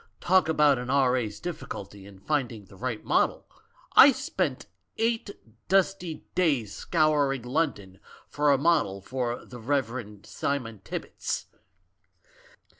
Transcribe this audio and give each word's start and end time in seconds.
Talk 0.19 0.49
about 0.49 0.79
an 0.79 0.89
R.A.'s 0.89 1.39
difficulty 1.39 2.07
in 2.07 2.17
finding 2.17 2.65
the 2.65 2.75
right 2.75 3.05
model? 3.05 3.45
I 3.95 4.11
spent 4.11 4.65
eight 4.97 5.29
dusty 5.67 6.23
days 6.33 6.73
scouring 6.73 7.43
London 7.43 7.99
for 8.27 8.51
a 8.51 8.57
model 8.57 9.01
for 9.03 9.45
the 9.45 9.59
'Rev. 9.59 10.21
Simon 10.25 10.81
Tibbits'! 10.83 11.45